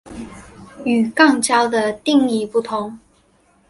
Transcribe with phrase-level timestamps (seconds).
[0.83, 2.97] 与肛交的定义不同。